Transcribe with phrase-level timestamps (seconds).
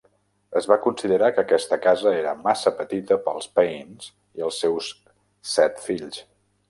[0.59, 4.09] Es va considerar que aquesta casa era massa petita pels Paines
[4.41, 4.91] i els seus
[5.55, 6.25] set fills.